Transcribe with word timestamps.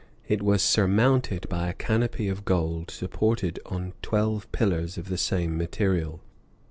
It 0.27 0.41
was 0.41 0.63
surmounted 0.63 1.47
by 1.47 1.69
a 1.69 1.73
canopy 1.73 2.27
of 2.27 2.43
gold, 2.43 2.89
supported 2.89 3.59
on 3.67 3.93
twelve 4.01 4.51
pillars 4.51 4.97
of 4.97 5.09
the 5.09 5.15
same 5.19 5.55
material. 5.55 6.21